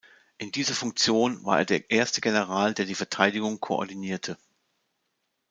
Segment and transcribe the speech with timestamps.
[0.39, 4.35] In dieser Funktion war er der erste General, der die Verteidigung koordinierte.